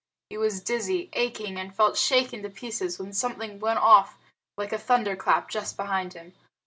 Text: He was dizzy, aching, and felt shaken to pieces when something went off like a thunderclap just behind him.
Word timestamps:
He 0.31 0.37
was 0.39 0.63
dizzy, 0.63 1.11
aching, 1.13 1.59
and 1.59 1.75
felt 1.75 1.95
shaken 1.95 2.41
to 2.41 2.49
pieces 2.49 2.97
when 2.97 3.13
something 3.13 3.59
went 3.59 3.77
off 3.77 4.17
like 4.57 4.73
a 4.73 4.79
thunderclap 4.79 5.47
just 5.47 5.77
behind 5.77 6.13
him. 6.13 6.33